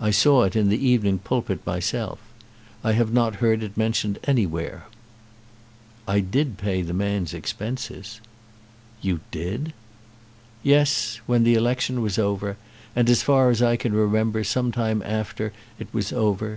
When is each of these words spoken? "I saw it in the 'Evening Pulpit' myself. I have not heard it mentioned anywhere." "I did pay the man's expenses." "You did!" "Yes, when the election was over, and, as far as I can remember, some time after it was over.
"I 0.00 0.10
saw 0.10 0.44
it 0.44 0.56
in 0.56 0.70
the 0.70 0.88
'Evening 0.88 1.18
Pulpit' 1.18 1.66
myself. 1.66 2.18
I 2.82 2.92
have 2.92 3.12
not 3.12 3.34
heard 3.44 3.62
it 3.62 3.76
mentioned 3.76 4.18
anywhere." 4.24 4.86
"I 6.08 6.20
did 6.20 6.56
pay 6.56 6.80
the 6.80 6.94
man's 6.94 7.34
expenses." 7.34 8.22
"You 9.02 9.20
did!" 9.30 9.74
"Yes, 10.62 11.20
when 11.26 11.44
the 11.44 11.56
election 11.56 12.00
was 12.00 12.18
over, 12.18 12.56
and, 12.96 13.10
as 13.10 13.20
far 13.22 13.50
as 13.50 13.60
I 13.60 13.76
can 13.76 13.92
remember, 13.92 14.44
some 14.44 14.72
time 14.72 15.02
after 15.04 15.52
it 15.78 15.92
was 15.92 16.10
over. 16.10 16.52